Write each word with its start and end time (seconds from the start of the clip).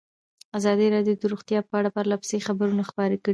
ازادي 0.57 0.87
راډیو 0.95 1.15
د 1.21 1.23
روغتیا 1.31 1.59
په 1.69 1.73
اړه 1.79 1.89
پرله 1.95 2.15
پسې 2.21 2.37
خبرونه 2.47 2.83
خپاره 2.89 3.15
کړي. 3.23 3.29